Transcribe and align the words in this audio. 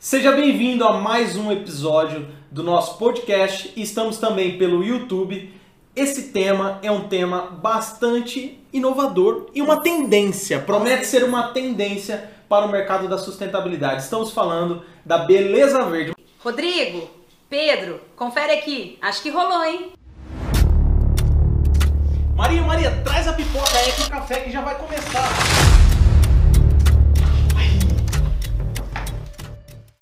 Seja 0.00 0.30
bem-vindo 0.30 0.86
a 0.86 0.92
mais 0.92 1.36
um 1.36 1.50
episódio 1.50 2.28
do 2.52 2.62
nosso 2.62 2.98
podcast. 2.98 3.72
Estamos 3.76 4.16
também 4.16 4.56
pelo 4.56 4.84
YouTube. 4.84 5.52
Esse 5.94 6.28
tema 6.28 6.78
é 6.84 6.90
um 6.90 7.08
tema 7.08 7.58
bastante 7.60 8.62
inovador 8.72 9.46
e 9.52 9.60
uma 9.60 9.82
tendência. 9.82 10.60
Promete 10.60 11.04
ser 11.04 11.24
uma 11.24 11.48
tendência 11.48 12.30
para 12.48 12.64
o 12.64 12.70
mercado 12.70 13.08
da 13.08 13.18
sustentabilidade. 13.18 14.04
Estamos 14.04 14.30
falando 14.30 14.84
da 15.04 15.18
beleza 15.18 15.82
verde. 15.86 16.12
Rodrigo, 16.38 17.10
Pedro, 17.50 18.00
confere 18.14 18.52
aqui. 18.52 18.96
Acho 19.02 19.20
que 19.20 19.30
rolou, 19.30 19.64
hein? 19.64 19.94
Maria, 22.36 22.62
Maria, 22.62 23.02
traz 23.04 23.26
a 23.26 23.32
pipoca 23.32 23.76
aí 23.76 23.90
com 23.94 24.02
o 24.04 24.10
café 24.10 24.40
que 24.42 24.52
já 24.52 24.60
vai 24.60 24.76
começar. 24.76 25.87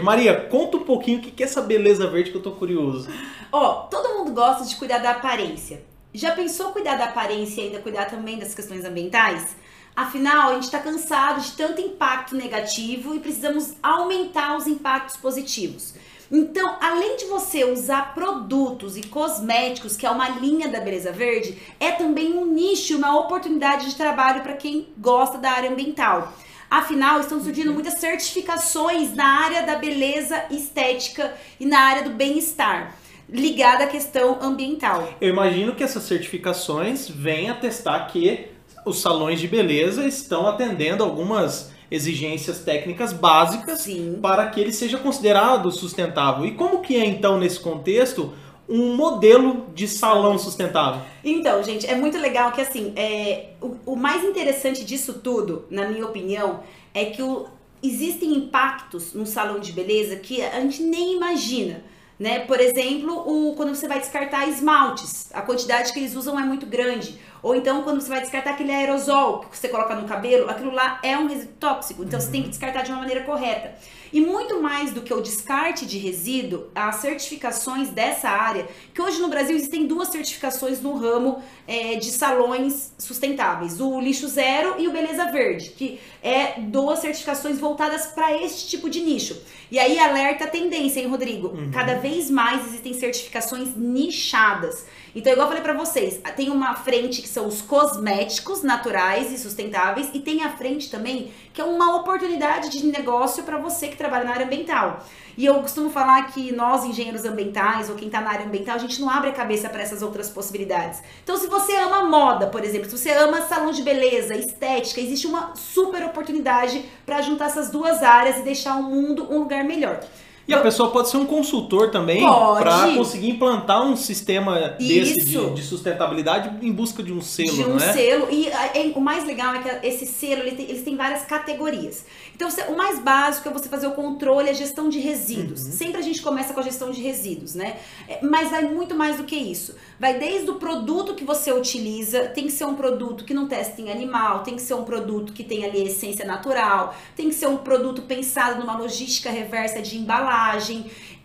Maria, 0.07 0.46
conta 0.48 0.77
um 0.77 0.84
pouquinho 0.84 1.19
o 1.19 1.20
que 1.20 1.42
é 1.42 1.46
essa 1.46 1.60
beleza 1.60 2.06
verde 2.06 2.30
que 2.30 2.37
eu 2.37 2.42
tô 2.42 2.52
curioso. 2.52 3.09
Ó, 3.51 3.88
todo 3.91 4.16
mundo 4.16 4.30
gosta 4.30 4.64
de 4.64 4.77
cuidar 4.77 4.98
da 4.98 5.10
aparência. 5.10 5.83
Já 6.14 6.30
pensou 6.30 6.70
cuidar 6.70 6.95
da 6.95 7.06
aparência 7.06 7.60
e 7.60 7.64
ainda 7.64 7.80
cuidar 7.80 8.05
também 8.05 8.38
das 8.38 8.55
questões 8.55 8.84
ambientais? 8.84 9.56
Afinal, 9.97 10.50
a 10.50 10.55
gente 10.55 10.62
está 10.62 10.78
cansado 10.78 11.41
de 11.41 11.50
tanto 11.56 11.80
impacto 11.80 12.37
negativo 12.37 13.16
e 13.16 13.19
precisamos 13.19 13.74
aumentar 13.83 14.56
os 14.56 14.69
impactos 14.69 15.16
positivos. 15.16 15.95
Então, 16.30 16.77
além 16.80 17.16
de 17.16 17.25
você 17.25 17.64
usar 17.64 18.14
produtos 18.14 18.97
e 18.97 19.02
cosméticos, 19.02 19.97
que 19.97 20.06
é 20.06 20.11
uma 20.11 20.28
linha 20.28 20.69
da 20.69 20.78
Beleza 20.78 21.11
Verde, 21.11 21.61
é 21.80 21.91
também 21.91 22.33
um 22.33 22.47
nicho, 22.47 22.97
uma 22.97 23.19
oportunidade 23.19 23.86
de 23.91 23.97
trabalho 23.97 24.42
para 24.42 24.55
quem 24.55 24.86
gosta 24.98 25.36
da 25.36 25.50
área 25.50 25.70
ambiental. 25.70 26.33
Afinal, 26.70 27.20
estão 27.20 27.43
surgindo 27.43 27.73
muitas 27.73 27.95
certificações 27.95 29.15
na 29.15 29.27
área 29.27 29.62
da 29.62 29.77
beleza 29.77 30.45
estética 30.51 31.34
e 31.61 31.66
na 31.66 31.79
área 31.79 32.02
do 32.02 32.11
bem-estar 32.11 32.97
ligada 33.28 33.84
à 33.84 33.86
questão 33.86 34.39
ambiental. 34.41 35.12
Eu 35.20 35.31
imagino 35.31 35.75
que 35.75 35.83
essas 35.83 36.05
certificações 36.05 37.09
vêm 37.09 37.50
atestar 37.50 38.11
que 38.11 38.48
os 38.84 39.00
salões 39.00 39.41
de 39.41 39.48
beleza 39.48 40.06
estão 40.06 40.47
atendendo 40.47 41.03
algumas 41.03 41.72
exigências 41.91 42.61
técnicas 42.61 43.12
básicas 43.12 43.81
Sim. 43.81 44.19
para 44.20 44.47
que 44.48 44.61
ele 44.61 44.72
seja 44.72 44.98
considerado 44.98 45.70
sustentável. 45.70 46.47
E 46.47 46.53
como 46.53 46.83
que 46.83 46.97
é 46.97 47.05
então 47.05 47.39
nesse 47.39 47.61
contexto 47.61 48.33
um 48.69 48.97
modelo 48.97 49.67
de 49.75 49.86
salão 49.86 50.39
sustentável? 50.39 51.03
Então, 51.25 51.62
gente, 51.62 51.86
é 51.86 51.95
muito 51.95 52.19
legal 52.19 52.53
que 52.53 52.61
assim, 52.61 52.92
é, 52.97 53.50
o, 53.61 53.77
o 53.92 53.97
mais 53.97 54.25
interessante 54.25 54.84
disso 54.84 55.14
tudo, 55.14 55.64
na 55.70 55.89
minha 55.89 56.05
opinião, 56.05 56.61
é 56.92 57.06
que 57.06 57.22
o, 57.22 57.47
existem 57.83 58.34
impactos 58.34 59.12
no 59.14 59.27
salão 59.27 59.59
de 59.59 59.72
beleza 59.72 60.17
que 60.17 60.42
a 60.42 60.61
gente 60.61 60.83
nem 60.83 61.17
imagina. 61.17 61.83
Né? 62.19 62.41
Por 62.41 62.59
exemplo, 62.61 63.12
o, 63.27 63.55
quando 63.56 63.75
você 63.75 63.87
vai 63.87 64.00
descartar 64.00 64.48
esmaltes, 64.48 65.28
a 65.34 65.42
quantidade 65.42 65.92
que 65.92 65.98
eles 65.98 66.17
usam 66.17 66.39
é 66.41 66.42
muito 66.42 66.64
grande. 66.64 67.20
Ou 67.42 67.55
então, 67.55 67.83
quando 67.83 68.00
você 68.00 68.09
vai 68.09 68.22
descartar 68.22 68.53
aquele 68.53 68.72
aerosol 68.72 69.41
que 69.41 69.56
você 69.56 69.69
coloca 69.69 69.94
no 69.94 70.09
cabelo, 70.09 70.48
aquilo 70.48 70.72
lá 70.72 70.98
é 71.03 71.17
um 71.19 71.28
resíduo 71.28 71.55
tóxico. 71.61 72.03
Então, 72.03 72.19
você 72.19 72.31
tem 72.31 72.42
que 72.42 72.48
descartar 72.48 72.83
de 72.83 72.91
uma 72.91 73.00
maneira 73.00 73.22
correta. 73.22 73.75
E 74.12 74.21
muito 74.21 74.61
mais 74.61 74.93
do 74.93 75.03
que 75.03 75.12
o 75.12 75.21
descarte 75.21 75.87
de 75.87 75.99
resíduo, 75.99 76.69
as 76.75 76.97
certificações 76.97 77.89
dessa 77.91 78.29
área, 78.29 78.67
que 78.95 79.03
hoje 79.03 79.21
no 79.21 79.29
Brasil 79.29 79.57
existem 79.57 79.87
duas 79.87 80.09
certificações 80.09 80.81
no 80.81 80.97
ramo 80.97 81.43
é, 81.67 81.97
de 81.97 82.11
salões 82.11 82.93
sustentáveis: 82.99 83.81
o 83.81 84.01
Lixo 84.01 84.29
Zero 84.29 84.77
e 84.79 84.89
o 84.89 84.93
Beleza 84.93 85.31
Verde, 85.31 85.71
que 85.71 86.01
é 86.23 86.61
duas 86.61 87.01
certificações 87.01 87.59
voltadas 87.59 88.07
para 88.07 88.37
este 88.43 88.69
tipo 88.69 88.89
de 88.89 89.01
nicho. 89.01 89.41
E 89.71 89.79
aí 89.79 89.99
alerta 89.99 90.45
a 90.45 90.49
tendência, 90.49 91.01
hein, 91.01 91.09
Rodrigo? 91.09 91.49
Uhum. 91.49 91.71
Cada 91.73 91.97
vez 91.97 92.31
mais 92.31 92.67
existem 92.67 92.95
certificações 92.95 93.77
nichadas. 93.77 94.87
Então, 95.15 95.33
igual 95.33 95.47
eu 95.47 95.57
falei 95.57 95.62
pra 95.62 95.73
vocês, 95.73 96.21
tem 96.37 96.51
uma 96.51 96.75
frente 96.75 97.22
que 97.22 97.28
são 97.28 97.47
os 97.47 97.62
cosméticos 97.62 98.62
naturais 98.62 99.33
e 99.33 99.39
sustentáveis, 99.39 100.11
e 100.12 100.21
tem 100.21 100.43
a 100.43 100.50
frente 100.56 100.91
também 100.91 101.31
que 101.55 101.61
é 101.61 101.65
uma 101.65 101.97
oportunidade 101.97 102.69
de 102.69 102.87
negócio 102.87 103.43
para 103.43 103.56
você 103.56 103.89
que 103.89 103.96
trabalha 103.97 104.25
na 104.25 104.33
área 104.33 104.47
ambiental. 104.47 105.05
E 105.37 105.45
eu 105.45 105.55
costumo 105.57 105.91
falar 105.91 106.23
que 106.29 106.51
nós, 106.53 106.84
engenheiros 106.84 107.25
ambientais, 107.25 107.91
ou 107.91 107.97
quem 107.97 108.09
tá 108.09 108.21
na 108.21 108.31
área 108.31 108.47
ambiental, 108.47 108.77
a 108.77 108.79
gente 108.79 109.01
não 109.01 109.11
abre 109.11 109.29
a 109.29 109.33
cabeça 109.33 109.69
para 109.69 109.83
essas 109.83 110.01
outras 110.01 110.31
possibilidades. 110.31 111.03
Então, 111.23 111.37
se 111.37 111.47
você 111.47 111.77
ama 111.77 112.05
moda, 112.05 112.47
por 112.47 112.65
exemplo, 112.65 112.89
se 112.89 112.97
você 112.97 113.11
ama 113.11 113.43
salão 113.43 113.71
de 113.71 113.83
beleza, 113.83 114.34
estética, 114.34 115.01
existe 115.01 115.27
uma 115.27 115.55
super 115.55 116.05
oportunidade 116.05 116.84
para 117.05 117.21
juntar 117.21 117.47
essas 117.47 117.71
duas 117.71 118.03
áreas 118.03 118.39
e 118.39 118.43
deixar 118.43 118.77
o 118.77 118.83
mundo 118.83 119.27
um 119.31 119.41
lugar 119.41 119.62
melhor. 119.62 120.01
E 120.49 120.55
a 120.55 120.61
pessoa 120.61 120.91
pode 120.91 121.09
ser 121.09 121.17
um 121.17 121.27
consultor 121.27 121.91
também 121.91 122.23
para 122.23 122.95
conseguir 122.95 123.31
implantar 123.31 123.84
um 123.84 123.97
sistema 123.97 124.77
desse 124.79 125.25
de, 125.25 125.51
de 125.51 125.62
sustentabilidade 125.62 126.65
em 126.65 126.73
busca 126.73 127.03
de 127.03 127.12
um 127.12 127.21
selo, 127.21 127.53
de 127.53 127.65
um 127.65 127.69
não 127.71 127.77
é? 127.77 127.93
selo. 127.93 128.29
E 128.31 128.47
é- 128.49 128.93
o 128.95 129.01
mais 129.01 129.25
legal 129.25 129.55
é 129.55 129.59
que 129.59 129.87
esse 129.87 130.07
selo 130.07 130.43
ele 130.43 130.53
tem, 130.53 130.69
eles 130.69 130.83
têm 130.83 130.97
várias 130.97 131.25
categorias. 131.25 132.05
Então, 132.34 132.49
o 132.69 132.77
mais 132.77 133.01
básico 133.01 133.49
é 133.49 133.53
você 133.53 133.69
fazer 133.69 133.87
o 133.87 133.93
controle 133.93 134.47
e 134.47 134.51
a 134.51 134.53
gestão 134.53 134.89
de 134.89 135.01
resíduos. 135.01 135.65
Uhum. 135.65 135.73
Sempre 135.73 135.99
a 135.99 136.03
gente 136.03 136.23
começa 136.23 136.55
com 136.55 136.61
a 136.61 136.63
gestão 136.63 136.91
de 136.91 137.01
resíduos, 137.01 137.55
né? 137.55 137.77
É, 138.09 138.21
Mas 138.23 138.51
vai 138.51 138.63
muito 138.63 138.95
mais 138.95 139.17
do 139.17 139.25
que 139.25 139.34
isso. 139.34 139.75
Vai 139.99 140.19
desde 140.19 140.51
o 140.51 140.57
produto 140.57 141.15
que 141.15 141.25
você 141.25 141.53
utiliza, 141.53 142.27
tem 142.28 142.45
que 142.45 142.53
ser 142.53 142.67
um 142.67 142.75
produto 142.75 143.25
que 143.25 143.34
não 143.34 143.49
testa 143.49 143.81
em 143.81 143.91
animal, 143.91 144.41
tem 144.41 144.55
que 144.55 144.63
ser 144.63 144.75
um 144.75 144.84
produto 144.84 145.33
que 145.33 145.43
tem 145.43 145.65
ali 145.65 145.81
a 145.81 145.84
essência 145.84 146.25
natural, 146.25 146.95
tem 147.17 147.28
que 147.28 147.34
ser 147.34 147.47
um 147.47 147.57
produto 147.57 148.03
pensado 148.03 148.61
numa 148.61 148.77
logística 148.77 149.31
reversa 149.31 149.81
de 149.81 149.97
embalagem. 149.97 150.35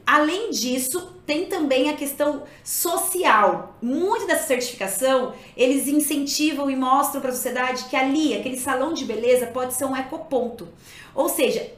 Além 0.06 0.50
disso, 0.50 1.14
tem 1.26 1.46
também 1.46 1.90
a 1.90 1.96
questão 1.96 2.44
social. 2.64 3.78
Muito 3.82 4.28
dessa 4.28 4.48
certificação, 4.48 5.34
eles 5.56 5.88
incentivam 5.88 6.70
e 6.70 6.76
mostram 6.76 7.22
para 7.22 7.30
a 7.30 7.34
sociedade 7.34 7.86
que 7.86 7.96
ali, 7.96 8.34
aquele 8.34 8.58
salão 8.58 8.94
de 8.94 9.06
beleza, 9.06 9.48
pode 9.48 9.74
ser 9.74 9.86
um 9.86 9.96
ecoponto. 9.96 10.68
Ou 11.14 11.30
seja, 11.30 11.72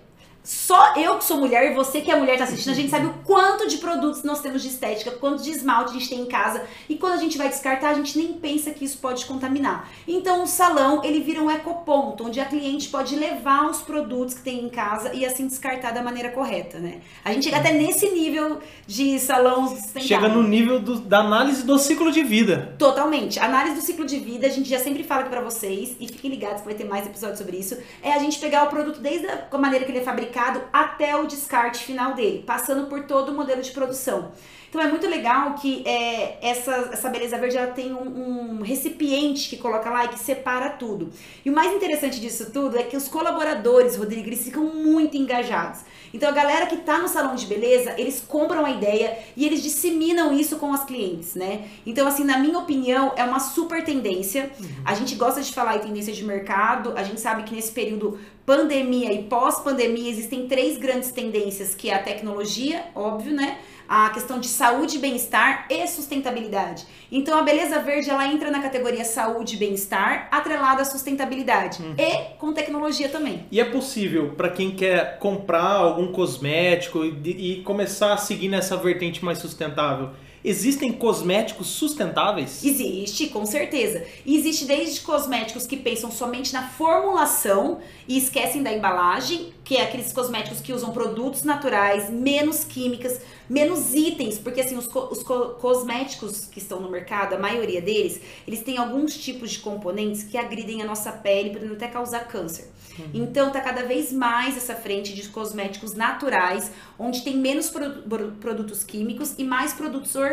só 0.44 0.96
eu 0.98 1.18
que 1.18 1.24
sou 1.24 1.38
mulher 1.38 1.72
e 1.72 1.74
você 1.74 2.02
que 2.02 2.12
é 2.12 2.16
mulher 2.18 2.38
tá 2.38 2.44
assistindo, 2.44 2.74
a 2.74 2.76
gente 2.76 2.90
sabe 2.90 3.06
o 3.06 3.14
quanto 3.24 3.66
de 3.68 3.78
produtos 3.78 4.24
nós 4.24 4.42
temos 4.42 4.62
de 4.62 4.68
estética, 4.68 5.12
quanto 5.12 5.42
de 5.42 5.50
esmalte 5.50 5.92
a 5.92 5.94
gente 5.94 6.10
tem 6.10 6.20
em 6.20 6.26
casa. 6.26 6.64
E 6.90 6.96
quando 6.96 7.14
a 7.14 7.18
gente 7.18 7.38
vai 7.38 7.48
descartar, 7.48 7.90
a 7.92 7.94
gente 7.94 8.18
nem 8.18 8.34
pensa 8.34 8.72
que 8.72 8.84
isso 8.84 8.98
pode 8.98 9.26
contaminar. 9.26 9.90
Então 10.06 10.44
o 10.44 10.48
salão, 10.48 11.02
ele 11.04 11.22
vira 11.22 11.42
um 11.42 11.50
ecoponto, 11.50 12.26
onde 12.26 12.42
a 12.42 12.46
cliente 12.46 12.90
pode 12.90 13.16
levar 13.16 13.70
os 13.70 13.82
produtos 13.82 14.34
que 14.34 14.42
tem 14.42 14.66
em 14.66 14.70
casa 14.70 15.14
e 15.14 15.26
assim 15.26 15.48
descartar 15.48 15.92
da 15.92 16.02
maneira 16.04 16.30
correta, 16.32 16.78
né? 16.78 17.00
A 17.24 17.32
gente 17.32 17.46
chega 17.46 17.58
até 17.58 17.72
nesse 17.72 18.10
nível 18.10 18.60
de 18.86 19.20
salão 19.20 19.68
sustentável. 19.70 20.02
Chega 20.08 20.28
no 20.28 20.44
nível 20.44 20.80
do- 20.82 21.00
da 21.00 21.20
análise 21.20 21.64
do 21.64 21.80
ciclo 21.80 22.12
de 22.12 22.22
vida. 22.22 22.76
Totalmente. 22.78 23.40
Análise 23.40 23.76
do 23.78 23.82
ciclo 23.82 24.06
de 24.06 24.20
vida, 24.20 24.46
a 24.48 24.50
gente 24.50 24.70
já 24.70 24.80
sempre 24.80 25.04
fala 25.06 25.22
aqui 25.22 25.30
pra 25.30 25.42
vocês, 25.42 25.96
e 26.02 26.08
fiquem 26.08 26.30
ligados 26.30 26.60
que 26.62 26.66
vai 26.66 26.76
ter 26.76 26.84
mais 26.84 27.06
episódios 27.06 27.40
sobre 27.40 27.56
isso, 27.56 27.78
é 28.02 28.12
a 28.12 28.20
gente 28.20 28.38
pegar 28.40 28.64
o 28.66 28.68
produto 28.68 29.00
desde 29.00 29.26
a 29.28 29.58
maneira 29.58 29.86
que 29.86 29.92
ele 29.92 30.00
é 30.00 30.04
fabricado 30.04 30.33
até 30.72 31.16
o 31.16 31.26
descarte 31.26 31.84
final 31.84 32.14
dele, 32.14 32.44
passando 32.46 32.88
por 32.88 33.04
todo 33.04 33.30
o 33.30 33.34
modelo 33.34 33.62
de 33.62 33.72
produção. 33.72 34.32
Então 34.74 34.82
é 34.82 34.88
muito 34.88 35.08
legal 35.08 35.54
que 35.54 35.88
é, 35.88 36.40
essa, 36.42 36.90
essa 36.92 37.08
beleza 37.08 37.38
verde 37.38 37.56
ela 37.56 37.72
tem 37.72 37.94
um, 37.94 38.58
um 38.58 38.62
recipiente 38.64 39.48
que 39.48 39.58
coloca 39.58 39.88
lá 39.88 40.06
e 40.06 40.08
que 40.08 40.18
separa 40.18 40.68
tudo. 40.68 41.12
E 41.46 41.50
o 41.52 41.54
mais 41.54 41.72
interessante 41.76 42.20
disso 42.20 42.50
tudo 42.52 42.76
é 42.76 42.82
que 42.82 42.98
os 42.98 43.08
colaboradores, 43.08 43.96
Rodrigo, 43.96 44.28
eles 44.28 44.44
ficam 44.44 44.64
muito 44.64 45.16
engajados. 45.16 45.82
Então 46.12 46.28
a 46.28 46.32
galera 46.32 46.66
que 46.66 46.78
tá 46.78 46.98
no 46.98 47.08
salão 47.08 47.36
de 47.36 47.46
beleza, 47.46 47.94
eles 48.00 48.20
compram 48.28 48.66
a 48.66 48.72
ideia 48.72 49.20
e 49.38 49.46
eles 49.46 49.62
disseminam 49.62 50.34
isso 50.34 50.56
com 50.56 50.74
as 50.74 50.84
clientes, 50.84 51.36
né? 51.36 51.68
Então, 51.86 52.08
assim, 52.08 52.24
na 52.24 52.40
minha 52.40 52.58
opinião, 52.58 53.14
é 53.16 53.24
uma 53.24 53.40
super 53.40 53.86
tendência. 53.86 54.52
A 54.84 54.96
gente 54.96 55.14
gosta 55.14 55.40
de 55.40 55.54
falar 55.54 55.76
em 55.76 55.82
tendência 55.82 56.14
de 56.14 56.24
mercado, 56.24 56.94
a 56.96 57.04
gente 57.04 57.22
sabe 57.22 57.44
que 57.44 57.54
nesse 57.54 57.72
período 57.72 58.18
pandemia 58.46 59.14
e 59.14 59.24
pós-pandemia 59.24 60.10
existem 60.10 60.48
três 60.48 60.78
grandes 60.78 61.12
tendências, 61.12 61.74
que 61.74 61.90
é 61.90 61.96
a 61.96 62.04
tecnologia, 62.04 62.86
óbvio, 62.94 63.34
né? 63.34 63.58
A 63.88 64.10
questão 64.10 64.40
de 64.40 64.48
saúde, 64.48 64.98
bem-estar 64.98 65.68
e 65.70 65.86
sustentabilidade. 65.88 66.86
Então 67.12 67.38
a 67.38 67.44
beleza 67.44 67.80
verde 67.80 68.10
ela 68.10 68.26
entra 68.28 68.50
na 68.50 68.62
categoria 68.62 69.04
saúde 69.06 69.56
e 69.56 69.58
bem-estar, 69.58 70.30
atrelada 70.32 70.82
à 70.82 70.86
sustentabilidade 70.86 71.84
e 71.98 72.38
com 72.38 72.54
tecnologia 72.54 73.10
também. 73.10 73.46
E 73.52 73.60
é 73.60 73.66
possível 73.66 74.34
para 74.36 74.50
quem 74.50 74.72
quer 74.72 75.20
comprar 75.20 75.76
algum 75.76 76.12
cosmético 76.12 77.04
e, 77.06 77.58
e 77.60 77.64
começar 77.64 78.14
a 78.14 78.18
seguir 78.18 78.48
nessa 78.48 78.78
vertente 78.78 79.24
mais 79.24 79.38
sustentável, 79.38 80.12
Existem 80.44 80.92
cosméticos 80.92 81.68
sustentáveis? 81.68 82.64
Existe, 82.64 83.28
com 83.28 83.46
certeza. 83.46 84.06
E 84.26 84.36
existe 84.36 84.66
desde 84.66 85.00
cosméticos 85.02 85.66
que 85.66 85.78
pensam 85.78 86.12
somente 86.12 86.52
na 86.52 86.68
formulação 86.68 87.80
e 88.08 88.18
esquecem 88.18 88.62
da 88.62 88.74
embalagem, 88.74 89.54
que 89.64 89.78
é 89.78 89.84
aqueles 89.84 90.12
cosméticos 90.12 90.60
que 90.60 90.74
usam 90.74 90.92
produtos 90.92 91.44
naturais, 91.44 92.10
menos 92.10 92.66
químicas, 92.66 93.22
menos 93.50 93.94
itens, 93.94 94.38
porque 94.38 94.62
assim, 94.62 94.76
os, 94.78 94.88
co 94.88 95.08
os 95.12 95.24
co 95.24 95.56
cosméticos 95.62 96.46
que 96.46 96.60
estão 96.60 96.82
no 96.82 96.90
mercado, 96.90 97.36
a 97.36 97.40
maioria 97.40 97.82
deles, 97.82 98.20
eles 98.46 98.62
têm 98.62 98.78
alguns 98.78 99.16
tipos 99.18 99.52
de 99.52 99.60
componentes 99.60 100.24
que 100.24 100.38
agridem 100.38 100.82
a 100.82 100.86
nossa 100.86 101.12
pele, 101.12 101.52
podendo 101.52 101.74
até 101.74 101.88
causar 101.88 102.28
câncer. 102.28 102.72
Uhum. 103.00 103.10
Então 103.14 103.52
tá 103.52 103.62
cada 103.62 103.84
vez 103.84 104.12
mais 104.12 104.56
essa 104.58 104.76
frente 104.76 105.14
de 105.14 105.28
cosméticos 105.30 105.94
naturais, 105.94 106.72
onde 106.98 107.24
tem 107.24 107.38
menos 107.38 107.70
pro 107.70 108.04
produtos 108.40 108.84
químicos 108.84 109.36
e 109.38 109.44
mais 109.44 109.74
produtos 109.74 110.16
orgânicos, 110.16 110.33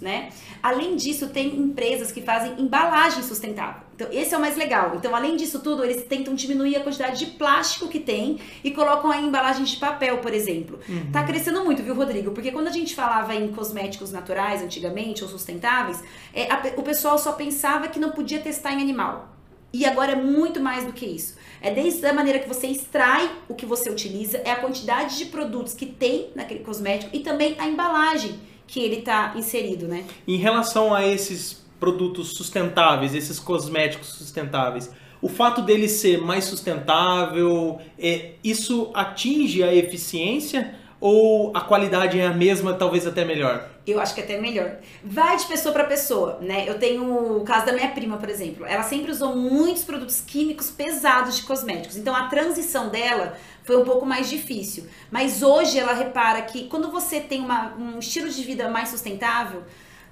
né? 0.00 0.30
Além 0.62 0.96
disso, 0.96 1.28
tem 1.28 1.56
empresas 1.56 2.12
que 2.12 2.22
fazem 2.22 2.60
embalagem 2.60 3.22
sustentável. 3.22 3.82
Então, 3.94 4.08
esse 4.10 4.34
é 4.34 4.38
o 4.38 4.40
mais 4.40 4.56
legal. 4.56 4.94
Então, 4.96 5.14
além 5.14 5.36
disso 5.36 5.60
tudo, 5.60 5.84
eles 5.84 6.04
tentam 6.04 6.34
diminuir 6.34 6.76
a 6.76 6.80
quantidade 6.80 7.18
de 7.18 7.32
plástico 7.32 7.88
que 7.88 8.00
tem 8.00 8.40
e 8.64 8.70
colocam 8.70 9.10
aí 9.10 9.24
embalagens 9.24 9.70
de 9.70 9.76
papel, 9.76 10.18
por 10.18 10.32
exemplo. 10.32 10.80
Uhum. 10.88 11.10
Tá 11.12 11.22
crescendo 11.22 11.64
muito, 11.64 11.82
viu, 11.82 11.94
Rodrigo? 11.94 12.32
Porque 12.32 12.50
quando 12.50 12.68
a 12.68 12.72
gente 12.72 12.94
falava 12.94 13.34
em 13.34 13.52
cosméticos 13.52 14.10
naturais 14.10 14.62
antigamente 14.62 15.22
ou 15.22 15.28
sustentáveis, 15.28 16.02
é, 16.34 16.50
a, 16.50 16.62
o 16.76 16.82
pessoal 16.82 17.18
só 17.18 17.32
pensava 17.32 17.88
que 17.88 18.00
não 18.00 18.10
podia 18.10 18.40
testar 18.40 18.72
em 18.72 18.80
animal. 18.80 19.28
E 19.72 19.86
agora 19.86 20.12
é 20.12 20.16
muito 20.16 20.60
mais 20.60 20.84
do 20.84 20.92
que 20.92 21.06
isso. 21.06 21.36
É 21.60 21.70
desde 21.70 22.04
a 22.04 22.12
maneira 22.12 22.38
que 22.38 22.48
você 22.48 22.66
extrai 22.66 23.30
o 23.48 23.54
que 23.54 23.64
você 23.64 23.88
utiliza, 23.88 24.38
é 24.38 24.50
a 24.50 24.56
quantidade 24.56 25.16
de 25.16 25.26
produtos 25.26 25.74
que 25.74 25.86
tem 25.86 26.30
naquele 26.34 26.60
cosmético 26.60 27.14
e 27.16 27.20
também 27.20 27.56
a 27.58 27.66
embalagem 27.68 28.38
que 28.66 28.80
ele 28.80 28.96
está 28.96 29.34
inserido, 29.36 29.86
né? 29.86 30.04
Em 30.26 30.36
relação 30.36 30.94
a 30.94 31.06
esses 31.06 31.62
produtos 31.78 32.36
sustentáveis, 32.36 33.14
esses 33.14 33.38
cosméticos 33.38 34.08
sustentáveis, 34.08 34.90
o 35.20 35.28
fato 35.28 35.62
dele 35.62 35.88
ser 35.88 36.20
mais 36.20 36.44
sustentável, 36.44 37.80
é, 37.98 38.32
isso 38.42 38.90
atinge 38.94 39.62
a 39.62 39.72
eficiência 39.74 40.74
ou 41.00 41.50
a 41.54 41.60
qualidade 41.60 42.18
é 42.18 42.26
a 42.26 42.32
mesma, 42.32 42.74
talvez 42.74 43.06
até 43.06 43.24
melhor? 43.24 43.68
Eu 43.84 44.00
acho 44.00 44.14
que 44.14 44.20
é 44.20 44.24
até 44.24 44.40
melhor. 44.40 44.76
Vai 45.02 45.36
de 45.36 45.44
pessoa 45.46 45.72
para 45.72 45.84
pessoa, 45.84 46.38
né? 46.40 46.68
Eu 46.68 46.78
tenho 46.78 47.38
o 47.38 47.44
caso 47.44 47.66
da 47.66 47.72
minha 47.72 47.88
prima, 47.88 48.16
por 48.16 48.28
exemplo. 48.28 48.64
Ela 48.64 48.84
sempre 48.84 49.10
usou 49.10 49.34
muitos 49.34 49.82
produtos 49.82 50.20
químicos 50.20 50.70
pesados 50.70 51.36
de 51.36 51.42
cosméticos. 51.42 51.96
Então 51.96 52.14
a 52.14 52.28
transição 52.28 52.90
dela 52.90 53.36
foi 53.64 53.76
um 53.76 53.84
pouco 53.84 54.06
mais 54.06 54.30
difícil. 54.30 54.86
Mas 55.10 55.42
hoje 55.42 55.80
ela 55.80 55.92
repara 55.92 56.42
que 56.42 56.68
quando 56.68 56.92
você 56.92 57.18
tem 57.18 57.40
uma, 57.40 57.74
um 57.74 57.98
estilo 57.98 58.28
de 58.28 58.42
vida 58.44 58.68
mais 58.68 58.88
sustentável, 58.88 59.64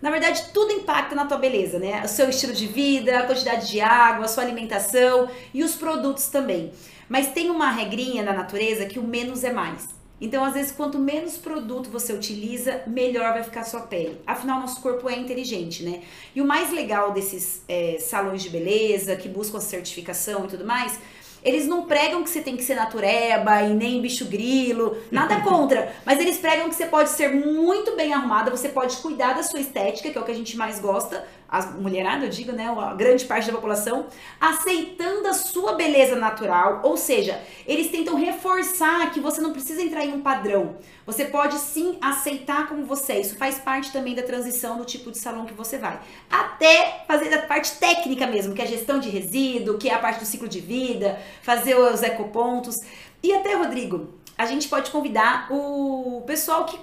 na 0.03 0.11
verdade, 0.11 0.47
tudo 0.53 0.73
impacta 0.73 1.15
na 1.15 1.27
tua 1.27 1.37
beleza, 1.37 1.79
né? 1.79 2.03
O 2.05 2.09
seu 2.09 2.29
estilo 2.29 2.53
de 2.53 2.67
vida, 2.67 3.21
a 3.21 3.27
quantidade 3.27 3.69
de 3.69 3.81
água, 3.81 4.25
a 4.25 4.29
sua 4.29 4.43
alimentação 4.43 5.29
e 5.55 5.63
os 5.63 5.75
produtos 5.77 6.27
também. 6.27 6.73
Mas 7.09 7.29
tem 7.29 7.51
uma 7.51 7.71
regrinha 7.71 8.23
na 8.23 8.33
natureza 8.33 8.87
que 8.87 8.99
o 8.99 9.03
menos 9.03 9.45
é 9.45 9.53
mais. 9.53 10.00
Então, 10.21 10.45
às 10.45 10.55
vezes, 10.55 10.73
quanto 10.73 10.99
menos 10.99 11.39
produto 11.39 11.89
você 11.89 12.13
utiliza, 12.13 12.83
melhor 12.87 13.33
vai 13.33 13.43
ficar 13.43 13.61
a 13.61 13.65
sua 13.65 13.81
pele. 13.81 14.21
Afinal, 14.27 14.61
nosso 14.61 14.81
corpo 14.83 15.09
é 15.09 15.19
inteligente, 15.19 15.83
né? 15.83 16.03
E 16.35 16.41
o 16.41 16.45
mais 16.45 16.71
legal 16.71 17.13
desses 17.13 17.63
é, 17.67 17.97
salões 17.99 18.43
de 18.43 18.51
beleza 18.51 19.17
que 19.17 19.29
buscam 19.29 19.61
certificação 19.61 20.45
e 20.45 20.49
tudo 20.49 20.65
mais 20.65 20.99
eles 21.43 21.67
não 21.67 21.85
pregam 21.85 22.23
que 22.23 22.31
você 22.31 22.41
tem 22.41 22.57
que 22.57 22.63
ser 22.63 22.75
natureba 22.75 23.63
e 23.63 23.73
nem 23.73 24.01
bicho 24.01 24.27
grilo, 24.27 24.97
nada 25.11 25.41
contra. 25.43 25.95
mas 26.05 26.21
eles 26.21 26.37
pregam 26.37 26.69
que 26.69 26.75
você 26.75 26.87
pode 26.87 27.11
ser 27.11 27.31
muito 27.31 27.97
bem 27.97 28.13
arrumada, 28.13 28.51
você 28.51 28.69
pode 28.69 28.97
cuidar 28.99 29.35
da 29.35 29.43
sua 29.43 29.61
estética, 29.61 30.11
que 30.11 30.19
é 30.19 30.21
o 30.21 30.25
que 30.25 30.31
a 30.31 30.35
gente 30.35 30.57
mais 30.57 30.79
gosta, 30.79 31.27
a 31.51 31.63
mulherada, 31.73 32.27
eu 32.27 32.31
digo, 32.31 32.53
né, 32.53 32.69
a 32.69 32.95
grande 32.95 33.25
parte 33.25 33.49
da 33.49 33.53
população, 33.53 34.07
aceitando 34.41 35.27
a 35.27 35.33
sua 35.33 35.73
beleza 35.73 36.15
natural, 36.15 36.81
ou 36.85 36.97
seja, 36.97 37.43
eles 37.67 37.91
tentam 37.91 38.15
reforçar 38.15 39.11
que 39.13 39.19
você 39.19 39.41
não 39.41 39.53
precisa 39.53 39.83
entrar 39.83 40.05
em 40.05 40.13
um 40.13 40.21
padrão. 40.21 40.77
Você 41.05 41.25
pode 41.25 41.59
sim 41.59 41.99
aceitar 42.01 42.69
como 42.69 42.87
você 42.87 43.15
é. 43.15 43.21
Isso 43.21 43.37
faz 43.37 43.59
parte 43.59 43.93
também 43.93 44.15
da 44.15 44.23
transição 44.23 44.79
do 44.79 44.85
tipo 44.85 45.11
de 45.11 45.19
salão 45.19 45.45
que 45.45 45.53
você 45.53 45.77
vai. 45.77 45.99
Até 46.31 47.05
fazer 47.09 47.35
a 47.35 47.43
parte 47.43 47.73
técnica 47.79 48.29
mesmo, 48.29 48.55
que 48.55 48.63
é 48.63 48.65
a 48.65 48.69
gestão 48.69 49.01
de 49.01 49.09
resíduo, 49.09 49.77
que 49.77 49.89
é 49.89 49.95
a 49.95 49.99
parte 49.99 50.21
do 50.21 50.27
ciclo 50.27 50.47
de 50.47 50.61
vida, 50.61 51.19
fazer 51.43 51.75
os 51.77 52.03
ecopontos. 52.03 52.77
E 53.23 53.33
até, 53.33 53.55
Rodrigo, 53.55 54.15
a 54.39 54.47
gente 54.47 54.69
pode 54.69 54.91
convidar 54.91 55.49
o 55.51 56.23
pessoal 56.27 56.65
que 56.65 56.79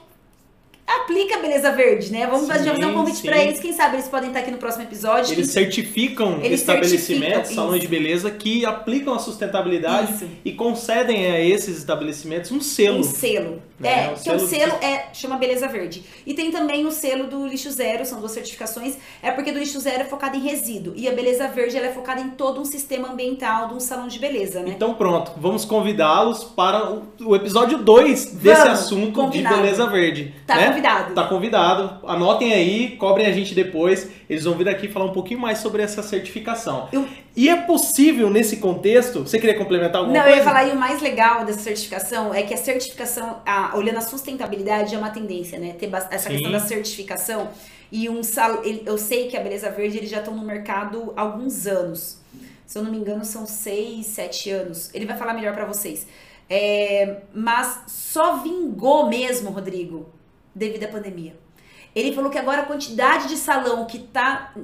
aplica 0.88 1.36
a 1.36 1.40
beleza 1.40 1.72
verde, 1.72 2.12
né? 2.12 2.26
Vamos 2.26 2.48
sim, 2.48 2.48
fazer 2.48 2.72
um 2.72 2.94
convite 2.94 3.22
para 3.22 3.44
eles, 3.44 3.60
quem 3.60 3.74
sabe 3.74 3.98
eles 3.98 4.08
podem 4.08 4.30
estar 4.30 4.40
aqui 4.40 4.52
no 4.52 4.58
próximo 4.58 4.84
episódio. 4.84 5.34
Eles 5.34 5.52
certificam 5.52 6.40
eles 6.42 6.62
estabelecimentos, 6.62 7.54
salões 7.54 7.82
de 7.82 7.88
beleza 7.88 8.32
que 8.32 8.66
aplicam 8.66 9.14
a 9.14 9.20
sustentabilidade 9.20 10.14
isso. 10.14 10.28
e 10.46 10.54
concedem 10.54 11.30
a 11.30 11.42
esses 11.42 11.78
estabelecimentos 11.78 12.52
um 12.52 12.62
selo. 12.62 13.00
Um 13.00 13.04
selo. 13.04 13.62
Né? 13.80 14.06
É, 14.06 14.14
o 14.14 14.20
que 14.20 14.32
o 14.32 14.40
selo 14.40 14.74
é 14.82 15.14
chama 15.14 15.38
beleza 15.38 15.68
verde. 15.68 16.04
E 16.26 16.34
tem 16.34 16.52
também 16.52 16.86
o 16.86 16.92
selo 16.92 17.28
do 17.28 17.46
lixo 17.48 17.70
zero, 17.70 18.06
são 18.06 18.20
duas 18.20 18.32
certificações. 18.32 18.98
É 19.22 19.30
porque 19.30 19.52
do 19.52 19.60
lixo 19.60 19.80
zero 19.80 20.02
é 20.02 20.06
focado 20.06 20.36
em 20.36 20.40
resíduo 20.40 20.94
e 20.96 21.08
a 21.08 21.12
beleza 21.14 21.48
verde 21.48 21.78
ela 21.78 21.88
é 21.88 21.92
focada 21.92 22.20
em 22.20 22.30
todo 22.32 22.60
um 22.60 22.66
sistema 22.66 23.10
ambiental 23.10 23.68
de 23.68 23.76
um 23.76 23.80
salão 23.80 24.08
de 24.08 24.18
beleza, 24.18 24.62
né? 24.62 24.74
Então 24.76 24.96
pronto, 24.96 25.32
vamos 25.38 25.64
convidá-los 25.64 26.44
para 26.44 26.92
o, 27.22 27.36
episódio 27.36 27.78
2 27.78 28.26
desse 28.34 28.62
vamos, 28.64 28.80
assunto 28.80 29.12
combinado. 29.12 29.56
de 29.56 29.62
beleza 29.62 29.86
verde. 29.86 30.34
Tá 30.48 30.56
né? 30.56 30.68
convidado. 30.70 31.14
Tá 31.14 31.24
convidado. 31.26 32.08
Anotem 32.08 32.54
aí, 32.54 32.98
cobrem 32.98 33.28
a 33.28 33.32
gente 33.32 33.54
depois. 33.54 34.10
Eles 34.30 34.44
vão 34.44 34.56
vir 34.56 34.68
aqui 34.68 34.88
falar 34.88 35.06
um 35.06 35.14
pouquinho 35.14 35.40
mais 35.40 35.60
sobre 35.60 35.84
essa 35.84 36.02
certificação. 36.02 36.90
Eu... 36.92 37.08
E 37.38 37.50
é 37.50 37.56
possível, 37.56 38.32
nesse 38.32 38.58
contexto, 38.58 39.20
você 39.20 39.38
queria 39.38 39.56
complementar 39.56 39.98
alguma 39.98 40.18
Não, 40.18 40.24
coisa? 40.24 40.38
Não, 40.38 40.38
eu 40.38 40.38
ia 40.38 40.44
falar, 40.44 40.68
e 40.68 40.72
o 40.72 40.76
mais 40.76 41.00
legal 41.00 41.46
dessa 41.46 41.60
certificação 41.60 42.34
é 42.34 42.42
que 42.42 42.52
a 42.52 42.58
certificação, 42.58 43.44
a, 43.46 43.78
olhando 43.78 43.98
a 43.98 44.02
sustentabilidade, 44.02 44.96
é 44.96 44.98
uma 44.98 45.12
tendência, 45.12 45.60
né? 45.60 45.74
Ter 45.74 45.88
essa 45.94 46.18
Sim. 46.18 46.30
questão 46.30 46.52
da 46.52 46.60
certificação. 46.60 47.50
E 47.92 48.10
um 48.10 48.24
sal, 48.24 48.64
eu 48.64 48.98
sei 48.98 49.28
que 49.28 49.38
a 49.38 49.40
Beleza 49.40 49.70
Verde, 49.70 49.98
eles 50.00 50.10
já 50.10 50.18
estão 50.18 50.36
no 50.36 50.44
mercado 50.44 51.14
há 51.16 51.22
alguns 51.22 51.68
anos. 51.68 52.18
Se 52.66 52.80
eu 52.80 52.84
não 52.84 52.90
me 52.90 52.98
engano, 52.98 53.24
são 53.24 53.46
seis, 53.46 54.08
sete 54.08 54.50
anos. 54.50 54.90
Ele 54.92 55.06
vai 55.06 55.16
falar 55.16 55.36
melhor 55.36 55.54
para 55.54 55.66
vocês. 55.66 56.08
É, 56.50 57.18
mas 57.36 57.82
só 57.86 58.38
vingou 58.38 59.10
mesmo, 59.10 59.52
Rodrigo, 59.52 60.10
devido 60.56 60.86
à 60.86 60.88
pandemia. 60.88 61.38
Ele 61.96 62.14
falou 62.14 62.32
que 62.32 62.38
agora 62.40 62.64
a 62.64 62.66
quantidade 62.66 63.28
de 63.28 63.38
salão 63.38 63.86
que 63.86 64.00
tá 64.00 64.56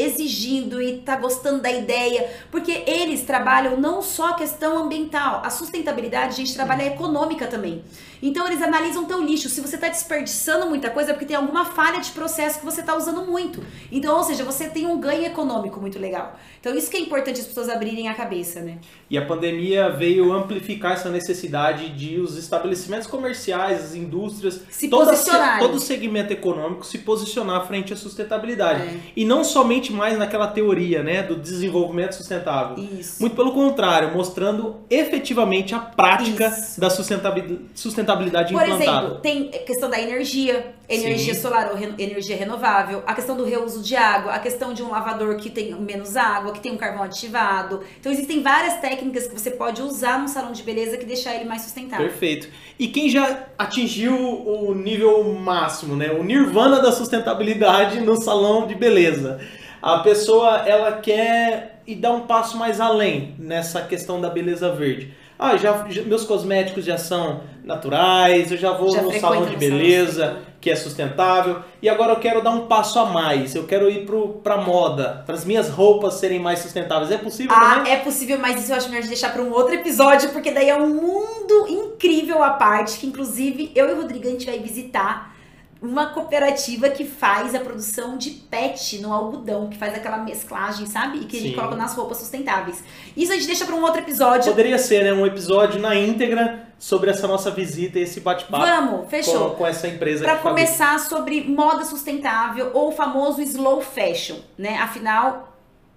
exigindo 0.00 0.80
e 0.80 0.98
tá 0.98 1.16
gostando 1.16 1.60
da 1.60 1.70
ideia, 1.70 2.30
porque 2.50 2.82
eles 2.86 3.22
trabalham 3.22 3.80
não 3.80 4.02
só 4.02 4.30
a 4.30 4.34
questão 4.34 4.78
ambiental, 4.78 5.42
a 5.44 5.50
sustentabilidade, 5.50 6.34
a 6.34 6.36
gente 6.36 6.54
trabalha 6.54 6.84
a 6.84 6.86
econômica 6.86 7.46
também. 7.46 7.82
Então 8.22 8.46
eles 8.46 8.60
analisam 8.60 9.04
teu 9.06 9.22
lixo. 9.22 9.48
Se 9.48 9.60
você 9.60 9.76
está 9.76 9.88
desperdiçando 9.88 10.66
muita 10.66 10.90
coisa, 10.90 11.10
é 11.10 11.12
porque 11.14 11.26
tem 11.26 11.36
alguma 11.36 11.64
falha 11.64 12.00
de 12.00 12.10
processo 12.10 12.58
que 12.58 12.64
você 12.64 12.80
está 12.80 12.94
usando 12.96 13.22
muito. 13.22 13.62
Então, 13.90 14.16
ou 14.16 14.22
seja, 14.22 14.44
você 14.44 14.68
tem 14.68 14.86
um 14.86 15.00
ganho 15.00 15.24
econômico 15.24 15.80
muito 15.80 15.98
legal. 15.98 16.38
Então 16.60 16.74
isso 16.74 16.90
que 16.90 16.96
é 16.96 17.00
importante 17.00 17.40
as 17.40 17.46
pessoas 17.46 17.68
abrirem 17.68 18.08
a 18.08 18.14
cabeça, 18.14 18.60
né? 18.60 18.78
E 19.08 19.16
a 19.16 19.24
pandemia 19.24 19.88
veio 19.88 20.32
amplificar 20.32 20.92
essa 20.92 21.08
necessidade 21.08 21.88
de 21.90 22.20
os 22.20 22.36
estabelecimentos 22.36 23.06
comerciais, 23.06 23.82
as 23.82 23.94
indústrias, 23.94 24.60
se 24.68 24.88
posicionar. 24.88 25.58
todo 25.58 25.76
o 25.76 25.80
segmento 25.80 26.32
econômico 26.32 26.84
se 26.84 26.98
posicionar 26.98 27.66
frente 27.66 27.92
à 27.92 27.96
sustentabilidade. 27.96 28.82
É. 28.82 29.00
E 29.16 29.24
não 29.24 29.42
somente 29.42 29.89
mais 29.92 30.18
naquela 30.18 30.46
teoria, 30.46 31.02
né, 31.02 31.22
do 31.22 31.36
desenvolvimento 31.36 32.14
sustentável. 32.14 32.82
Isso. 32.98 33.20
Muito 33.20 33.36
pelo 33.36 33.52
contrário, 33.52 34.12
mostrando 34.14 34.76
efetivamente 34.88 35.74
a 35.74 35.78
prática 35.78 36.46
Isso. 36.48 36.80
da 36.80 36.90
sustentabilidade 36.90 37.60
sustentabilidade 37.74 38.52
Por 38.52 38.62
implantada. 38.62 39.06
exemplo, 39.06 39.20
tem 39.20 39.48
questão 39.48 39.90
da 39.90 40.00
energia, 40.00 40.74
energia 40.90 41.34
Sim. 41.34 41.40
solar 41.40 41.70
ou 41.70 41.76
re 41.76 41.94
energia 41.98 42.36
renovável, 42.36 43.02
a 43.06 43.14
questão 43.14 43.36
do 43.36 43.44
reuso 43.44 43.82
de 43.82 43.94
água, 43.94 44.32
a 44.32 44.38
questão 44.38 44.74
de 44.74 44.82
um 44.82 44.90
lavador 44.90 45.36
que 45.36 45.48
tem 45.48 45.72
menos 45.74 46.16
água, 46.16 46.52
que 46.52 46.60
tem 46.60 46.72
um 46.72 46.76
carvão 46.76 47.04
aditivado. 47.04 47.80
Então 47.98 48.10
existem 48.10 48.42
várias 48.42 48.80
técnicas 48.80 49.28
que 49.28 49.38
você 49.38 49.52
pode 49.52 49.80
usar 49.80 50.18
num 50.18 50.28
salão 50.28 50.52
de 50.52 50.62
beleza 50.62 50.96
que 50.96 51.04
deixar 51.04 51.36
ele 51.36 51.44
mais 51.44 51.62
sustentável. 51.62 52.08
Perfeito. 52.08 52.48
E 52.78 52.88
quem 52.88 53.08
já 53.08 53.46
atingiu 53.56 54.14
o 54.16 54.74
nível 54.74 55.22
máximo, 55.34 55.94
né, 55.94 56.10
o 56.10 56.24
nirvana 56.24 56.80
da 56.80 56.90
sustentabilidade 56.90 58.00
no 58.00 58.20
salão 58.20 58.66
de 58.66 58.74
beleza? 58.74 59.40
A 59.80 60.00
pessoa 60.00 60.58
ela 60.66 60.92
quer 61.00 61.69
ir 61.92 61.96
dar 61.96 62.12
um 62.12 62.20
passo 62.20 62.56
mais 62.56 62.80
além 62.80 63.34
nessa 63.38 63.82
questão 63.82 64.20
da 64.20 64.30
beleza 64.30 64.72
verde. 64.72 65.12
Ah, 65.38 65.56
já, 65.56 65.86
já, 65.88 66.02
meus 66.02 66.24
cosméticos 66.24 66.84
já 66.84 66.98
são 66.98 67.40
naturais, 67.64 68.52
eu 68.52 68.58
já 68.58 68.72
vou 68.72 68.94
já 68.94 69.00
no 69.00 69.10
salão 69.18 69.46
de 69.46 69.56
beleza, 69.56 70.36
que 70.60 70.70
é 70.70 70.76
sustentável, 70.76 71.60
e 71.80 71.88
agora 71.88 72.12
eu 72.12 72.20
quero 72.20 72.42
dar 72.42 72.50
um 72.50 72.66
passo 72.66 72.98
a 72.98 73.06
mais. 73.06 73.54
Eu 73.54 73.64
quero 73.64 73.88
ir 73.88 74.06
para 74.42 74.58
moda, 74.58 75.22
para 75.24 75.34
as 75.34 75.46
minhas 75.46 75.70
roupas 75.70 76.14
serem 76.14 76.38
mais 76.38 76.58
sustentáveis. 76.58 77.10
É 77.10 77.16
possível? 77.16 77.56
Ah, 77.56 77.76
também? 77.76 77.92
é 77.94 77.96
possível, 77.96 78.38
mas 78.38 78.60
isso 78.60 78.70
eu 78.70 78.76
acho 78.76 78.90
melhor 78.90 79.02
de 79.02 79.08
deixar 79.08 79.32
para 79.32 79.40
um 79.40 79.50
outro 79.50 79.74
episódio, 79.74 80.28
porque 80.28 80.50
daí 80.50 80.68
é 80.68 80.76
um 80.76 80.88
mundo 80.88 81.66
incrível 81.68 82.42
à 82.44 82.50
parte, 82.50 82.98
que 82.98 83.06
inclusive 83.06 83.72
eu 83.74 83.88
e 83.88 83.92
o 83.94 83.96
Rodrigo 83.96 84.28
a 84.28 84.30
gente 84.30 84.44
vai 84.44 84.58
visitar 84.58 85.34
uma 85.82 86.06
cooperativa 86.06 86.90
que 86.90 87.04
faz 87.04 87.54
a 87.54 87.60
produção 87.60 88.18
de 88.18 88.30
pet 88.30 88.98
no 89.00 89.12
algodão, 89.12 89.68
que 89.68 89.78
faz 89.78 89.94
aquela 89.94 90.18
mesclagem, 90.18 90.84
sabe? 90.86 91.18
E 91.18 91.24
que 91.24 91.38
a 91.38 91.40
gente 91.40 91.50
Sim. 91.50 91.56
coloca 91.56 91.76
nas 91.76 91.94
roupas 91.94 92.18
sustentáveis. 92.18 92.84
Isso 93.16 93.32
a 93.32 93.34
gente 93.34 93.46
deixa 93.46 93.64
para 93.64 93.74
um 93.74 93.82
outro 93.82 94.00
episódio. 94.00 94.50
Poderia 94.50 94.78
ser, 94.78 95.04
né? 95.04 95.12
Um 95.12 95.24
episódio 95.24 95.80
na 95.80 95.94
íntegra 95.94 96.68
sobre 96.78 97.10
essa 97.10 97.26
nossa 97.26 97.50
visita 97.50 97.98
e 97.98 98.02
esse 98.02 98.20
bate-papo 98.20 98.64
Vamos, 98.64 99.00
com, 99.00 99.08
fechou. 99.08 99.50
com 99.50 99.66
essa 99.66 99.88
empresa 99.88 100.24
Para 100.24 100.36
que 100.36 100.42
fabrica. 100.42 100.66
começar 100.66 100.98
sobre 100.98 101.44
moda 101.48 101.84
sustentável 101.84 102.70
ou 102.74 102.88
o 102.88 102.92
famoso 102.92 103.40
slow 103.40 103.80
fashion, 103.80 104.36
né? 104.58 104.76
Afinal, 104.78 105.50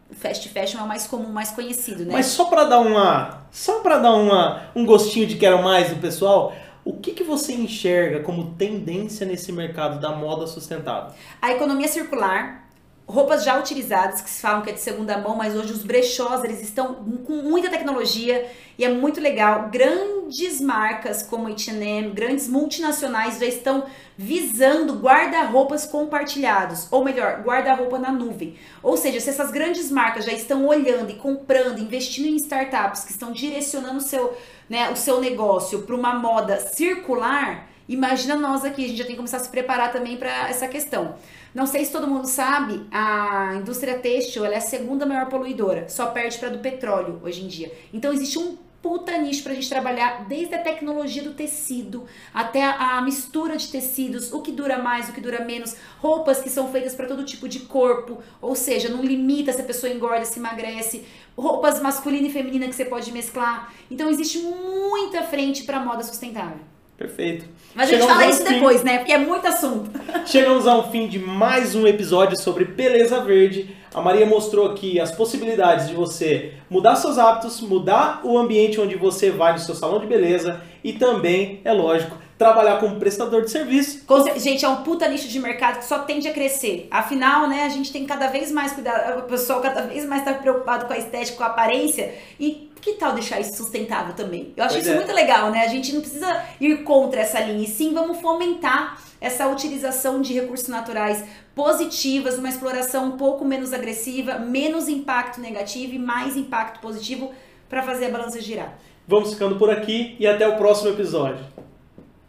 o 0.10 0.16
fast 0.16 0.48
fashion 0.50 0.80
é 0.80 0.84
o 0.84 0.88
mais 0.88 1.08
comum, 1.08 1.30
mais 1.30 1.52
conhecido, 1.52 2.06
né? 2.06 2.14
Mas 2.14 2.28
só 2.28 2.46
pra 2.46 2.66
dar 2.66 2.80
uma, 2.80 3.44
só 3.52 3.80
para 3.80 3.98
dar 3.98 4.14
uma, 4.14 4.64
um 4.76 4.86
gostinho 4.86 5.26
de 5.26 5.36
quero 5.36 5.62
mais 5.62 5.90
do 5.90 5.96
pessoal, 5.98 6.54
o 6.86 6.94
que, 6.94 7.14
que 7.14 7.24
você 7.24 7.54
enxerga 7.54 8.20
como 8.22 8.56
tendência 8.56 9.26
nesse 9.26 9.52
mercado 9.52 10.00
da 10.02 10.16
moda 10.16 10.46
sustentável? 10.48 11.14
A 11.42 11.52
economia 11.52 11.88
circular, 11.88 12.63
roupas 13.06 13.44
já 13.44 13.60
utilizadas, 13.60 14.22
que 14.22 14.30
se 14.30 14.42
falam 14.42 14.62
que 14.62 14.70
é 14.70 14.74
de 14.74 14.80
segunda 14.80 15.18
mão, 15.18 15.36
mas 15.36 15.56
hoje 15.56 15.74
os 15.74 15.84
brechós, 15.84 16.44
eles 16.44 16.62
estão 16.62 16.96
com 17.26 17.34
muita 17.34 17.70
tecnologia 17.70 18.50
e 18.78 18.86
é 18.86 18.90
muito 18.90 19.20
legal. 19.20 19.70
Grandes 19.70 20.62
marcas 20.62 21.22
como 21.22 21.48
H&M, 21.48 22.12
grandes 22.12 22.48
multinacionais 22.48 23.40
já 23.40 23.46
estão 23.46 23.86
visando 24.18 24.94
guarda-roupas 24.94 25.86
compartilhados, 25.86 26.88
ou 26.92 27.04
melhor, 27.04 27.42
guarda-roupa 27.44 28.00
na 28.00 28.12
nuvem. 28.12 28.56
Ou 28.82 28.96
seja, 28.96 29.20
se 29.20 29.30
essas 29.30 29.52
grandes 29.52 29.92
marcas 29.92 30.26
já 30.26 30.34
estão 30.34 30.66
olhando 30.66 31.12
e 31.12 31.16
comprando, 31.16 31.80
investindo 31.80 32.28
em 32.28 32.36
startups 32.38 33.04
que 33.04 33.12
estão 33.12 33.32
direcionando 33.32 33.98
o 33.98 34.02
seu, 34.02 34.36
né, 34.70 34.90
o 34.90 34.96
seu 34.96 35.20
negócio 35.20 35.82
para 35.82 35.96
uma 35.96 36.14
moda 36.14 36.60
circular, 36.60 37.68
imagina 37.88 38.36
nós 38.36 38.64
aqui, 38.64 38.86
a 38.86 38.88
gente 38.88 38.98
já 38.98 39.04
tem 39.04 39.14
que 39.14 39.18
começar 39.18 39.38
a 39.38 39.42
se 39.42 39.50
preparar 39.50 39.92
também 39.92 40.16
para 40.16 40.48
essa 40.48 40.68
questão. 40.68 41.16
Não 41.54 41.68
sei 41.68 41.86
se 41.86 41.92
todo 41.92 42.08
mundo 42.08 42.26
sabe, 42.26 42.84
a 42.92 43.54
indústria 43.56 44.00
têxtil 44.00 44.44
é 44.44 44.56
a 44.58 44.62
segunda 44.62 45.06
maior 45.06 45.28
poluidora, 45.28 45.88
só 45.88 46.08
perde 46.08 46.40
para 46.40 46.50
do 46.50 46.58
petróleo 46.58 47.22
hoje 47.24 47.44
em 47.44 47.48
dia. 47.48 47.72
Então 47.94 48.12
existe 48.12 48.40
um 48.40 48.58
puta 48.82 49.16
nicho 49.18 49.44
pra 49.44 49.54
gente 49.54 49.70
trabalhar, 49.70 50.26
desde 50.26 50.56
a 50.56 50.62
tecnologia 50.62 51.24
do 51.24 51.34
tecido 51.34 52.06
até 52.34 52.64
a, 52.64 52.98
a 52.98 53.02
mistura 53.02 53.56
de 53.56 53.70
tecidos, 53.70 54.34
o 54.34 54.42
que 54.42 54.52
dura 54.52 54.78
mais, 54.78 55.08
o 55.08 55.14
que 55.14 55.22
dura 55.22 55.46
menos, 55.46 55.76
roupas 56.00 56.42
que 56.42 56.50
são 56.50 56.70
feitas 56.70 56.94
para 56.94 57.08
todo 57.08 57.24
tipo 57.24 57.48
de 57.48 57.62
corpo, 57.62 58.18
ou 58.42 58.56
seja, 58.56 58.90
não 58.90 59.02
limita 59.02 59.54
se 59.54 59.62
a 59.62 59.64
pessoa 59.64 59.94
engorda, 59.94 60.26
se 60.26 60.40
emagrece, 60.40 61.06
roupas 61.38 61.82
masculina 61.82 62.28
e 62.28 62.32
feminina 62.32 62.68
que 62.68 62.76
você 62.76 62.84
pode 62.84 63.12
mesclar. 63.12 63.74
Então 63.90 64.10
existe 64.10 64.40
muita 64.40 65.22
frente 65.24 65.64
para 65.64 65.80
moda 65.80 66.04
sustentável. 66.04 66.73
Perfeito. 66.98 67.46
Mas 67.74 67.90
a 67.90 67.92
gente 67.92 68.02
Chegamos 68.02 68.22
fala 68.22 68.32
isso 68.32 68.46
fim. 68.46 68.54
depois, 68.54 68.84
né? 68.84 68.98
Porque 69.00 69.12
é 69.12 69.18
muito 69.18 69.48
assunto. 69.48 69.90
Chegamos 70.26 70.68
ao 70.68 70.92
fim 70.92 71.08
de 71.08 71.20
mais 71.20 71.76
um 71.76 71.88
episódio 71.88 72.38
sobre 72.38 72.66
beleza 72.66 73.20
verde. 73.22 73.76
A 73.94 74.02
Maria 74.02 74.26
mostrou 74.26 74.72
aqui 74.72 75.00
as 75.00 75.12
possibilidades 75.12 75.88
de 75.88 75.96
você 75.96 76.54
mudar 76.70 76.96
seus 76.96 77.18
hábitos, 77.18 77.62
mudar 77.62 78.22
o 78.24 78.38
ambiente 78.38 78.80
onde 78.80 78.96
você 78.96 79.30
vai 79.30 79.54
no 79.54 79.60
seu 79.60 79.76
salão 79.76 80.00
de 80.00 80.08
beleza 80.08 80.62
e 80.84 80.94
também, 80.94 81.62
é 81.64 81.72
lógico, 81.72 82.18
trabalhar 82.38 82.80
como 82.80 83.00
prestador 83.00 83.44
de 83.44 83.52
serviço. 83.52 84.06
Gente, 84.38 84.66
é 84.66 84.68
um 84.68 84.78
puta 84.78 85.08
nicho 85.08 85.28
de 85.28 85.40
mercado 85.40 85.80
que 85.80 85.86
só 85.86 86.00
tende 86.00 86.28
a 86.28 86.34
crescer. 86.34 86.88
Afinal, 86.92 87.48
né, 87.48 87.64
a 87.64 87.70
gente 87.70 87.92
tem 87.92 88.06
cada 88.06 88.28
vez 88.28 88.52
mais 88.52 88.74
cuidado, 88.74 89.20
o 89.20 89.24
pessoal 89.24 89.62
cada 89.62 89.84
vez 89.84 90.06
mais 90.06 90.24
tá 90.24 90.34
preocupado 90.34 90.86
com 90.86 90.94
a 90.94 90.98
estética, 90.98 91.38
com 91.38 91.44
a 91.44 91.48
aparência. 91.48 92.14
E 92.40 92.72
que 92.84 92.94
tal 92.94 93.14
deixar 93.14 93.40
isso 93.40 93.56
sustentável 93.56 94.14
também? 94.14 94.54
Eu 94.58 94.66
acho 94.66 94.74
Pois 94.76 94.86
isso 94.86 94.94
é. 94.94 94.98
muito 94.98 95.14
legal, 95.14 95.50
né? 95.50 95.64
A 95.64 95.68
gente 95.68 95.94
não 95.94 96.02
precisa 96.02 96.44
ir 96.60 96.84
contra 96.84 97.22
essa 97.22 97.40
linha, 97.40 97.64
e 97.64 97.68
sim 97.68 97.94
vamos 97.94 98.20
fomentar 98.20 99.00
essa 99.22 99.48
utilização 99.48 100.22
de 100.22 100.34
recursos 100.34 100.68
naturais 100.68 101.24
positivas, 101.56 102.38
uma 102.38 102.50
exploração 102.50 103.06
um 103.06 103.12
pouco 103.18 103.46
menos 103.46 103.72
agressiva, 103.72 104.38
menos 104.38 104.90
impacto 104.90 105.40
negativo 105.40 105.94
e 105.94 106.00
mais 106.00 106.36
impacto 106.36 106.82
positivo 106.82 107.32
para 107.70 107.82
fazer 107.82 108.08
a 108.08 108.10
balança 108.10 108.42
girar. 108.42 108.78
Vamos 109.08 109.34
ficando 109.34 109.56
por 109.58 109.70
aqui 109.70 110.16
e 110.20 110.28
até 110.28 110.46
o 110.46 110.58
próximo 110.58 110.90
episódio. 110.90 111.40